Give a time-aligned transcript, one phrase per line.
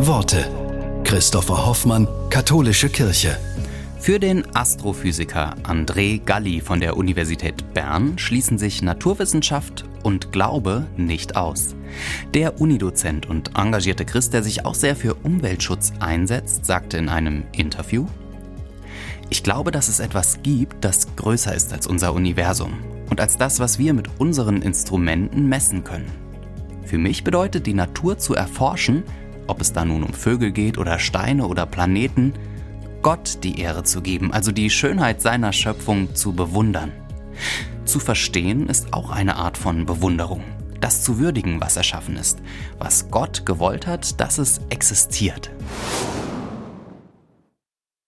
[0.00, 0.48] Worte.
[1.02, 3.36] Christopher Hoffmann, Katholische Kirche.
[3.98, 11.36] Für den Astrophysiker André Galli von der Universität Bern schließen sich Naturwissenschaft und Glaube nicht
[11.36, 11.74] aus.
[12.32, 17.42] Der Unidozent und engagierte Christ, der sich auch sehr für Umweltschutz einsetzt, sagte in einem
[17.50, 18.06] Interview,
[19.30, 22.74] ich glaube, dass es etwas gibt, das größer ist als unser Universum
[23.10, 26.10] und als das, was wir mit unseren Instrumenten messen können.
[26.84, 29.02] Für mich bedeutet die Natur zu erforschen,
[29.48, 32.34] ob es da nun um Vögel geht oder Steine oder Planeten,
[33.02, 36.92] Gott die Ehre zu geben, also die Schönheit seiner Schöpfung zu bewundern.
[37.84, 40.42] Zu verstehen ist auch eine Art von Bewunderung.
[40.80, 42.38] Das zu würdigen, was erschaffen ist,
[42.78, 45.50] was Gott gewollt hat, dass es existiert.